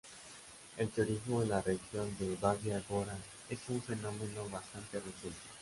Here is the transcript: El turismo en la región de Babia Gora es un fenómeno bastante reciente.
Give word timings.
El 0.77 0.89
turismo 0.89 1.43
en 1.43 1.49
la 1.49 1.61
región 1.61 2.09
de 2.17 2.35
Babia 2.37 2.83
Gora 2.89 3.15
es 3.51 3.59
un 3.69 3.79
fenómeno 3.83 4.49
bastante 4.49 4.99
reciente. 4.99 5.37